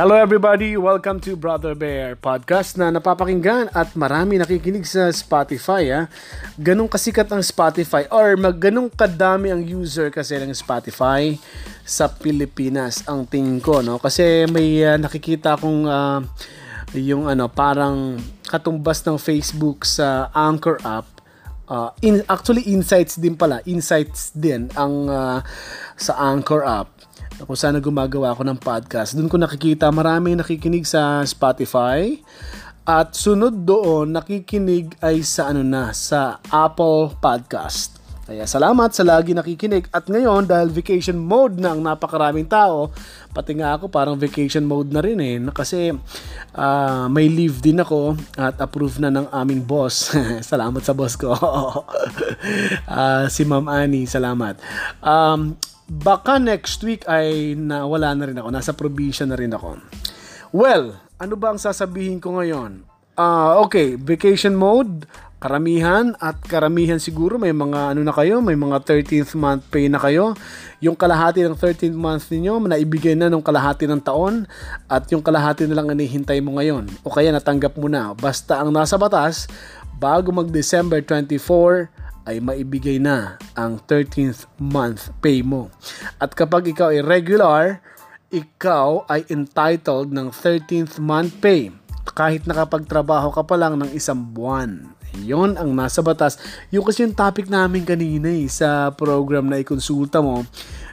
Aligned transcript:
Hello 0.00 0.16
everybody! 0.16 0.80
Welcome 0.80 1.20
to 1.28 1.36
Brother 1.36 1.76
Bear 1.76 2.16
Podcast 2.16 2.80
na 2.80 2.88
napapakinggan 2.88 3.68
at 3.76 3.92
marami 3.92 4.40
nakikinig 4.40 4.88
sa 4.88 5.12
Spotify. 5.12 5.92
Ha? 5.92 6.08
Ganong 6.56 6.88
kasikat 6.88 7.28
ang 7.28 7.44
Spotify 7.44 8.08
or 8.08 8.32
mag 8.40 8.56
ganong 8.56 8.88
kadami 8.88 9.52
ang 9.52 9.60
user 9.60 10.08
kasi 10.08 10.40
ng 10.40 10.56
Spotify 10.56 11.36
sa 11.84 12.08
Pilipinas 12.08 13.04
ang 13.04 13.28
tingin 13.28 13.60
ko. 13.60 13.84
No? 13.84 14.00
Kasi 14.00 14.48
may 14.48 14.80
uh, 14.80 14.96
nakikita 14.96 15.60
akong 15.60 15.84
uh, 15.84 16.24
yung 16.96 17.28
ano 17.28 17.52
parang 17.52 18.16
katumbas 18.48 19.04
ng 19.04 19.20
Facebook 19.20 19.84
sa 19.84 20.32
Anchor 20.32 20.80
app 20.80 21.20
uh, 21.68 21.92
in 22.00 22.24
actually 22.32 22.64
insights 22.72 23.20
din 23.20 23.36
pala 23.36 23.60
insights 23.68 24.32
din 24.32 24.72
ang 24.80 25.12
uh, 25.12 25.44
sa 26.00 26.16
Anchor 26.16 26.64
app 26.64 26.88
kung 27.44 27.56
saan 27.56 27.80
gumagawa 27.80 28.32
ako 28.32 28.42
ng 28.44 28.58
podcast. 28.60 29.16
Doon 29.16 29.30
ko 29.30 29.36
nakikita 29.40 29.88
maraming 29.88 30.40
nakikinig 30.40 30.84
sa 30.84 31.24
Spotify. 31.24 32.20
At 32.84 33.14
sunod 33.14 33.68
doon, 33.68 34.16
nakikinig 34.16 34.98
ay 35.04 35.22
sa 35.22 35.52
ano 35.52 35.62
na, 35.62 35.94
sa 35.94 36.42
Apple 36.48 37.14
Podcast. 37.22 38.00
Kaya 38.30 38.46
salamat 38.46 38.94
sa 38.94 39.02
lagi 39.02 39.34
nakikinig. 39.34 39.90
At 39.90 40.06
ngayon, 40.06 40.46
dahil 40.46 40.70
vacation 40.70 41.18
mode 41.18 41.58
na 41.58 41.74
ang 41.74 41.82
napakaraming 41.82 42.46
tao, 42.46 42.94
pati 43.34 43.58
nga 43.58 43.74
ako 43.74 43.90
parang 43.90 44.14
vacation 44.14 44.62
mode 44.62 44.94
na 44.94 45.02
rin 45.02 45.18
eh. 45.18 45.42
Kasi 45.50 45.90
uh, 46.54 47.10
may 47.10 47.26
leave 47.26 47.58
din 47.58 47.82
ako 47.82 48.14
at 48.38 48.54
approve 48.62 49.02
na 49.02 49.10
ng 49.10 49.26
aming 49.34 49.66
boss. 49.66 50.14
salamat 50.50 50.78
sa 50.78 50.94
boss 50.94 51.18
ko. 51.18 51.34
uh, 51.34 53.26
si 53.34 53.42
Ma'am 53.42 53.66
Annie, 53.66 54.06
salamat. 54.06 54.62
Um, 55.02 55.58
baka 55.90 56.38
next 56.38 56.78
week 56.86 57.02
ay 57.10 57.58
nawala 57.58 58.14
na 58.14 58.30
rin 58.30 58.38
ako. 58.38 58.48
Nasa 58.54 58.70
probinsya 58.70 59.26
na 59.26 59.34
rin 59.34 59.50
ako. 59.50 59.82
Well, 60.54 61.02
ano 61.18 61.34
ba 61.34 61.50
ang 61.50 61.58
sasabihin 61.58 62.22
ko 62.22 62.38
ngayon? 62.38 62.86
Uh, 63.18 63.58
okay, 63.66 63.98
vacation 63.98 64.54
mode, 64.54 65.04
karamihan 65.42 66.14
at 66.22 66.38
karamihan 66.46 66.96
siguro 67.02 67.36
may 67.36 67.50
mga 67.50 67.92
ano 67.92 68.06
na 68.06 68.14
kayo, 68.14 68.38
may 68.38 68.54
mga 68.54 68.86
13th 68.86 69.34
month 69.34 69.62
pay 69.68 69.90
na 69.90 69.98
kayo. 69.98 70.38
Yung 70.78 70.94
kalahati 70.94 71.42
ng 71.42 71.58
13th 71.58 71.98
month 71.98 72.30
ninyo, 72.30 72.62
naibigay 72.70 73.18
na 73.18 73.26
nung 73.26 73.42
kalahati 73.42 73.90
ng 73.90 74.00
taon 74.00 74.46
at 74.86 75.10
yung 75.10 75.20
kalahati 75.20 75.66
na 75.66 75.74
lang 75.74 75.90
inihintay 75.90 76.38
mo 76.38 76.56
ngayon. 76.56 76.86
O 77.02 77.10
kaya 77.10 77.34
natanggap 77.34 77.74
mo 77.74 77.90
na. 77.90 78.14
Basta 78.14 78.62
ang 78.62 78.70
nasa 78.70 78.94
batas, 78.94 79.50
bago 80.00 80.32
mag 80.32 80.48
December 80.48 81.02
24, 81.02 81.92
ay 82.28 82.40
maibigay 82.40 83.00
na 83.00 83.40
ang 83.56 83.80
13th 83.88 84.48
month 84.60 85.12
pay 85.20 85.40
mo. 85.40 85.72
At 86.20 86.36
kapag 86.36 86.68
ikaw 86.68 86.92
ay 86.92 87.00
regular, 87.00 87.80
ikaw 88.30 89.04
ay 89.10 89.26
entitled 89.28 90.14
ng 90.14 90.30
13th 90.30 91.02
month 91.02 91.34
pay 91.42 91.74
kahit 92.14 92.44
nakapagtrabaho 92.44 93.30
ka 93.32 93.42
pa 93.46 93.56
lang 93.56 93.78
ng 93.78 93.90
isang 93.94 94.18
buwan. 94.18 94.96
Yon 95.18 95.58
ang 95.58 95.74
nasa 95.74 95.98
batas. 96.06 96.38
Yung 96.70 96.86
kasi 96.86 97.02
yung 97.02 97.16
topic 97.18 97.50
namin 97.50 97.82
kanina 97.82 98.30
eh, 98.30 98.46
sa 98.46 98.94
program 98.94 99.50
na 99.50 99.58
ikonsulta 99.58 100.22
mo 100.22 100.46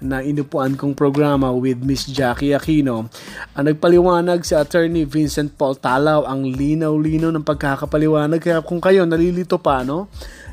na 0.00 0.24
inupuan 0.24 0.74
kong 0.74 0.96
programa 0.96 1.52
with 1.52 1.78
Miss 1.84 2.08
Jackie 2.08 2.56
Aquino. 2.56 3.06
Ang 3.54 3.64
nagpaliwanag 3.70 4.42
si 4.42 4.56
Attorney 4.56 5.04
Vincent 5.04 5.54
Paul 5.54 5.76
Talaw 5.76 6.24
ang 6.24 6.42
linaw-linaw 6.42 7.30
ng 7.30 7.44
pagkakapaliwanag. 7.44 8.40
Kaya 8.40 8.58
kung 8.64 8.80
kayo 8.80 9.04
nalilito 9.04 9.60
pa, 9.60 9.84
no? 9.84 10.08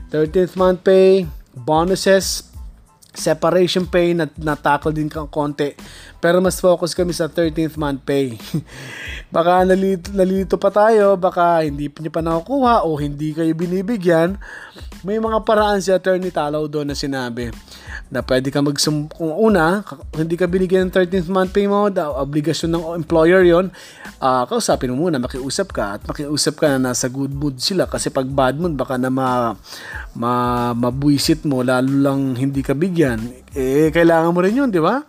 13th 0.10 0.56
month 0.56 0.84
pay, 0.84 1.28
bonuses, 1.56 2.44
separation 3.18 3.90
pay 3.90 4.14
na 4.14 4.30
natakol 4.38 4.94
din 4.94 5.10
kang 5.10 5.28
konti. 5.28 5.74
Pero 6.22 6.38
mas 6.38 6.62
focus 6.62 6.94
kami 6.94 7.12
sa 7.12 7.26
13th 7.26 7.76
month 7.76 8.06
pay. 8.06 8.38
baka 9.36 9.66
nalito, 9.66 10.14
nalito 10.14 10.56
pa 10.62 10.70
tayo, 10.70 11.18
baka 11.18 11.66
hindi 11.66 11.90
niyo 11.90 12.14
pa 12.14 12.22
nakukuha 12.22 12.86
o 12.86 12.94
hindi 13.02 13.34
kayo 13.34 13.52
binibigyan. 13.58 14.38
May 15.02 15.18
mga 15.18 15.42
paraan 15.42 15.82
si 15.82 15.90
Attorney 15.90 16.30
Talaw 16.30 16.70
doon 16.70 16.94
na 16.94 16.98
sinabi 16.98 17.50
na 18.08 18.24
pwede 18.24 18.48
ka 18.48 18.64
magsum 18.64 19.12
kung 19.12 19.36
una 19.36 19.84
hindi 20.16 20.40
ka 20.40 20.48
binigyan 20.48 20.88
ng 20.88 20.96
13th 20.96 21.28
month 21.28 21.52
pay 21.52 21.68
mo 21.68 21.92
da, 21.92 22.08
obligasyon 22.24 22.72
ng 22.72 22.84
employer 23.04 23.44
yon 23.44 23.68
uh, 24.24 24.48
kausapin 24.48 24.96
mo 24.96 25.08
muna 25.08 25.20
makiusap 25.20 25.76
ka 25.76 26.00
at 26.00 26.02
makiusap 26.08 26.56
ka 26.56 26.72
na 26.76 26.92
nasa 26.92 27.12
good 27.12 27.36
mood 27.36 27.60
sila 27.60 27.84
kasi 27.84 28.08
pag 28.08 28.28
bad 28.32 28.56
mood 28.56 28.80
baka 28.80 28.96
na 28.96 29.12
ma, 29.12 29.60
ma 30.18 30.74
mabuisit 30.74 31.46
mo 31.46 31.62
lalo 31.62 31.88
lang 31.88 32.34
hindi 32.34 32.66
ka 32.66 32.74
bigyan 32.74 33.22
eh 33.54 33.94
kailangan 33.94 34.34
mo 34.34 34.42
rin 34.42 34.66
yun 34.66 34.70
di 34.74 34.82
ba 34.82 35.06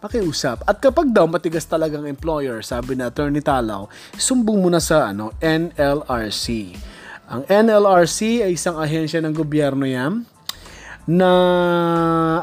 makiusap. 0.00 0.64
At 0.64 0.80
kapag 0.80 1.12
daw 1.12 1.28
matigas 1.28 1.68
talagang 1.68 2.08
employer, 2.08 2.64
sabi 2.64 2.96
na 2.96 3.12
Attorney 3.12 3.44
Talaw, 3.44 3.86
sumbong 4.16 4.60
mo 4.64 4.68
na 4.72 4.80
sa 4.80 5.12
ano, 5.12 5.36
NLRC. 5.38 6.72
Ang 7.30 7.46
NLRC 7.46 8.42
ay 8.42 8.56
isang 8.56 8.80
ahensya 8.80 9.22
ng 9.22 9.36
gobyerno 9.36 9.86
yan 9.86 10.26
na 11.06 11.32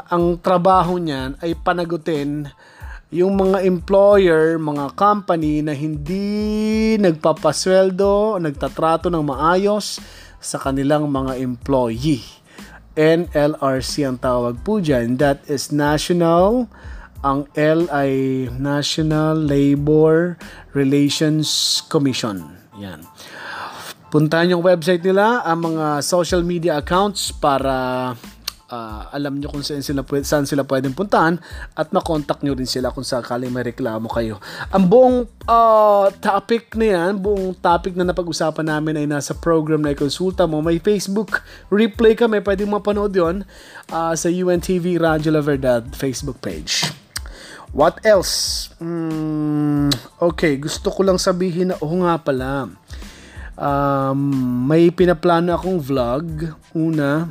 ang 0.08 0.38
trabaho 0.40 0.96
niyan 0.96 1.36
ay 1.44 1.52
panagutin 1.58 2.48
yung 3.08 3.40
mga 3.40 3.64
employer, 3.64 4.60
mga 4.60 4.92
company 4.92 5.64
na 5.64 5.72
hindi 5.72 6.96
nagpapasweldo, 7.00 8.36
nagtatrato 8.36 9.08
ng 9.08 9.24
maayos 9.24 10.00
sa 10.38 10.58
kanilang 10.58 11.10
mga 11.10 11.38
employee. 11.38 12.22
NLRC 12.98 14.02
ang 14.06 14.18
tawag 14.18 14.58
po 14.66 14.82
dyan. 14.82 15.18
That 15.22 15.46
is 15.46 15.70
National, 15.70 16.66
ang 17.22 17.46
L 17.54 17.86
ay 17.90 18.46
National 18.58 19.38
Labor 19.38 20.38
Relations 20.74 21.82
Commission. 21.86 22.58
Yan. 22.78 23.02
Puntahan 24.08 24.56
yung 24.56 24.64
website 24.64 25.04
nila, 25.04 25.44
ang 25.44 25.68
mga 25.74 26.00
social 26.00 26.40
media 26.40 26.80
accounts 26.80 27.28
para 27.28 28.16
uh, 28.68 29.08
alam 29.12 29.40
nyo 29.40 29.48
kung 29.48 29.64
saan 29.64 29.84
sila, 29.84 30.04
saan 30.22 30.44
sila 30.44 30.64
pwedeng 30.64 30.94
puntahan 30.94 31.40
at 31.74 31.88
makontakt 31.90 32.44
nyo 32.44 32.54
rin 32.54 32.68
sila 32.68 32.92
kung 32.92 33.04
sakaling 33.04 33.52
may 33.52 33.64
reklamo 33.64 34.06
kayo. 34.12 34.38
Ang 34.72 34.84
buong 34.88 35.18
uh, 35.48 36.06
topic 36.20 36.76
na 36.76 36.86
yan, 36.94 37.12
buong 37.18 37.56
topic 37.58 37.96
na 37.96 38.06
napag-usapan 38.06 38.68
namin 38.68 39.04
ay 39.04 39.06
nasa 39.08 39.32
program 39.36 39.82
na 39.82 39.92
ikonsulta 39.92 40.44
mo. 40.44 40.60
May 40.60 40.80
Facebook 40.80 41.42
replay 41.72 42.14
kami, 42.14 42.40
pwedeng 42.44 42.70
mapanood 42.72 43.12
yon 43.12 43.36
uh, 43.90 44.14
sa 44.14 44.28
UNTV 44.28 45.00
Radyo 45.00 45.32
La 45.32 45.42
Verdad 45.42 45.82
Facebook 45.96 46.38
page. 46.44 46.88
What 47.68 48.00
else? 48.00 48.68
Mm, 48.80 49.92
okay, 50.24 50.56
gusto 50.56 50.88
ko 50.88 51.04
lang 51.04 51.20
sabihin 51.20 51.68
na, 51.68 51.76
oh 51.84 51.92
nga 52.00 52.16
pala, 52.16 52.72
um, 53.60 54.20
may 54.64 54.88
pinaplano 54.88 55.52
akong 55.52 55.76
vlog. 55.76 56.24
Una, 56.72 57.28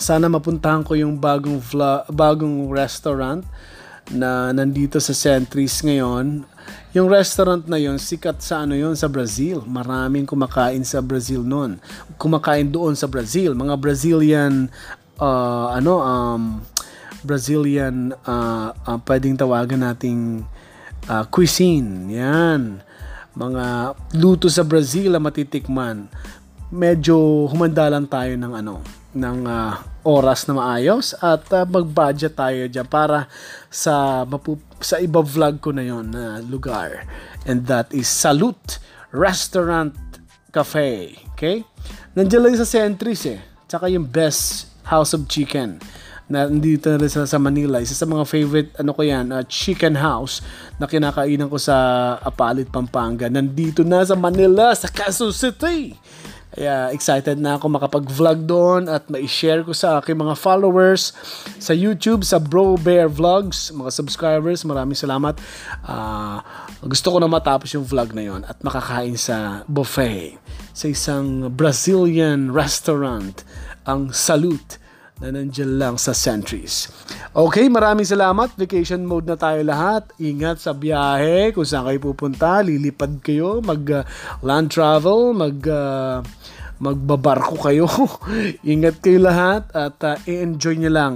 sana 0.00 0.32
mapuntahan 0.32 0.80
ko 0.80 0.96
yung 0.96 1.20
bagong 1.20 1.60
vlog, 1.60 2.08
bagong 2.08 2.72
restaurant 2.72 3.44
na 4.08 4.48
nandito 4.50 4.96
sa 4.96 5.12
Centris 5.12 5.84
ngayon. 5.84 6.42
Yung 6.96 7.06
restaurant 7.06 7.62
na 7.68 7.76
yon 7.76 8.00
sikat 8.00 8.40
sa 8.40 8.64
ano 8.64 8.74
yon 8.74 8.96
sa 8.96 9.12
Brazil. 9.12 9.62
Maraming 9.68 10.24
kumakain 10.24 10.82
sa 10.82 11.04
Brazil 11.04 11.44
noon. 11.44 11.76
Kumakain 12.16 12.66
doon 12.66 12.96
sa 12.96 13.06
Brazil. 13.06 13.52
Mga 13.52 13.76
Brazilian 13.76 14.72
uh, 15.20 15.70
ano 15.70 16.00
um 16.00 16.42
Brazilian 17.20 18.16
uh, 18.24 18.72
uh, 18.72 18.98
pwedeng 19.04 19.36
tawagan 19.36 19.84
nating 19.84 20.48
uh, 21.06 21.28
cuisine. 21.28 22.08
Yan. 22.10 22.80
Mga 23.36 23.94
luto 24.16 24.48
sa 24.48 24.64
Brazil 24.64 25.12
na 25.12 25.22
matitikman. 25.22 26.08
Medyo 26.72 27.46
humanda 27.52 27.86
lang 27.92 28.08
tayo 28.08 28.32
ng 28.34 28.54
ano 28.56 28.99
ng 29.10 29.38
uh, 29.46 29.74
oras 30.06 30.46
na 30.46 30.54
maayos 30.54 31.18
at 31.18 31.42
uh, 31.50 31.66
mag-budget 31.66 32.38
tayo 32.38 32.70
diyan 32.70 32.86
para 32.86 33.26
sa 33.66 34.22
mapu- 34.22 34.62
sa 34.78 35.02
iba 35.02 35.20
vlog 35.20 35.58
ko 35.58 35.74
na 35.74 35.82
yon 35.82 36.14
na 36.14 36.38
lugar. 36.40 37.04
And 37.44 37.66
that 37.66 37.90
is 37.90 38.06
Salute 38.06 38.78
Restaurant 39.10 39.92
Cafe. 40.54 41.18
Okay? 41.34 41.66
Nandiyan 42.14 42.42
lang 42.46 42.56
sa 42.58 42.68
Centris 42.68 43.26
eh. 43.26 43.40
Tsaka 43.66 43.90
yung 43.90 44.06
best 44.06 44.70
house 44.86 45.14
of 45.14 45.26
chicken. 45.26 45.82
Na 46.30 46.46
nandito 46.46 46.86
na 46.86 47.02
rin 47.02 47.10
sa, 47.10 47.26
sa 47.26 47.42
Manila. 47.42 47.82
Isa 47.82 47.98
sa 47.98 48.06
mga 48.06 48.22
favorite 48.22 48.70
ano 48.78 48.94
ko 48.94 49.02
yan 49.02 49.34
uh, 49.34 49.42
chicken 49.50 49.98
house 49.98 50.38
na 50.78 50.86
kinakainan 50.86 51.50
ko 51.50 51.58
sa 51.58 51.76
Apalit 52.22 52.70
Pampanga. 52.70 53.26
Nandito 53.26 53.82
na 53.82 54.06
sa 54.06 54.14
Manila 54.14 54.70
sa 54.78 54.86
Quezon 54.86 55.34
City 55.34 55.98
kaya 56.50 56.90
excited 56.90 57.38
na 57.38 57.54
ako 57.54 57.70
makapag-vlog 57.70 58.42
doon 58.42 58.82
at 58.90 59.06
ma-share 59.06 59.62
ko 59.62 59.70
sa 59.70 60.02
aking 60.02 60.18
mga 60.18 60.34
followers 60.34 61.14
sa 61.62 61.70
YouTube, 61.70 62.26
sa 62.26 62.42
Bro 62.42 62.82
Bear 62.82 63.06
Vlogs, 63.06 63.70
mga 63.70 63.94
subscribers. 63.94 64.66
Maraming 64.66 64.98
salamat. 64.98 65.38
Uh, 65.86 66.42
gusto 66.82 67.14
ko 67.14 67.22
na 67.22 67.30
matapos 67.30 67.70
yung 67.70 67.86
vlog 67.86 68.10
na 68.16 68.26
yon 68.26 68.42
at 68.50 68.58
makakain 68.66 69.14
sa 69.14 69.62
buffet 69.70 70.42
sa 70.74 70.90
isang 70.90 71.52
Brazilian 71.52 72.56
restaurant, 72.56 73.44
ang 73.84 74.10
Salute 74.16 74.79
na 75.20 75.28
nandiyan 75.36 75.76
lang 75.76 75.94
sa 76.00 76.16
Centuries. 76.16 76.88
Okay, 77.36 77.68
maraming 77.68 78.08
salamat. 78.08 78.56
Vacation 78.56 79.04
mode 79.04 79.28
na 79.28 79.36
tayo 79.36 79.60
lahat. 79.60 80.08
Ingat 80.16 80.64
sa 80.64 80.72
biyahe, 80.72 81.52
kung 81.52 81.68
saan 81.68 81.86
kayo 81.86 82.00
pupunta, 82.00 82.64
lilipad 82.64 83.20
kayo, 83.20 83.60
mag 83.60 83.84
uh, 83.92 84.02
land 84.40 84.72
travel, 84.72 85.36
mag 85.36 85.60
uh, 85.68 86.24
magbabarko 86.80 87.60
kayo. 87.60 87.86
Ingat 88.72 89.04
kayo 89.04 89.20
lahat 89.20 89.68
at 89.76 90.00
uh, 90.00 90.16
i-enjoy 90.24 90.80
nyo 90.80 90.90
lang. 90.90 91.14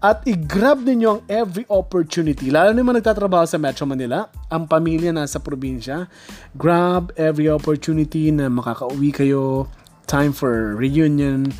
At 0.00 0.24
i-grab 0.24 0.80
ninyo 0.80 1.08
ang 1.12 1.22
every 1.28 1.68
opportunity. 1.68 2.48
Lalo 2.48 2.72
naman 2.72 2.96
nagtatrabaho 2.96 3.44
sa 3.44 3.60
Metro 3.60 3.84
Manila, 3.84 4.32
ang 4.48 4.64
pamilya 4.64 5.12
nasa 5.12 5.42
probinsya. 5.44 6.08
Grab 6.56 7.12
every 7.20 7.52
opportunity 7.52 8.32
na 8.32 8.48
makakauwi 8.48 9.12
kayo. 9.12 9.68
Time 10.08 10.32
for 10.32 10.74
reunion, 10.74 11.52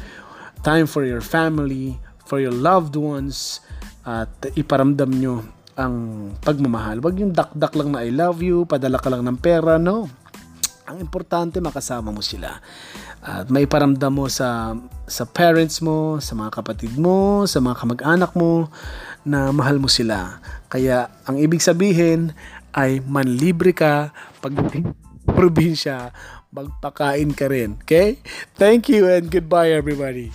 time 0.61 0.87
for 0.87 1.05
your 1.05 1.25
family, 1.25 1.97
for 2.25 2.39
your 2.39 2.55
loved 2.55 2.95
ones, 2.95 3.61
at 4.07 4.31
iparamdam 4.57 5.11
nyo 5.17 5.45
ang 5.77 6.29
pagmamahal. 6.45 7.01
Huwag 7.01 7.17
yung 7.21 7.33
dakdak 7.33 7.73
lang 7.77 7.97
na 7.97 8.05
I 8.05 8.13
love 8.13 8.45
you, 8.45 8.69
padala 8.69 9.01
ka 9.01 9.09
lang 9.09 9.25
ng 9.25 9.39
pera, 9.41 9.81
no. 9.81 10.09
Ang 10.91 11.01
importante 11.01 11.63
makasama 11.63 12.11
mo 12.11 12.21
sila. 12.21 12.59
At 13.21 13.53
may 13.53 13.69
paramdam 13.69 14.11
mo 14.11 14.27
sa 14.33 14.75
sa 15.05 15.29
parents 15.29 15.85
mo, 15.85 16.19
sa 16.19 16.33
mga 16.35 16.51
kapatid 16.63 16.97
mo, 16.97 17.45
sa 17.45 17.61
mga 17.61 17.77
kamag-anak 17.85 18.33
mo 18.35 18.73
na 19.23 19.53
mahal 19.53 19.77
mo 19.79 19.87
sila. 19.87 20.41
Kaya 20.73 21.13
ang 21.29 21.37
ibig 21.37 21.63
sabihin 21.63 22.33
ay 22.73 23.03
manlibre 23.05 23.75
ka 23.75 24.11
pag 24.41 24.55
probinsya, 25.27 26.11
magpakain 26.51 27.31
ka 27.35 27.47
rin. 27.51 27.79
Okay? 27.83 28.19
Thank 28.55 28.91
you 28.91 29.07
and 29.07 29.31
goodbye 29.31 29.71
everybody. 29.75 30.35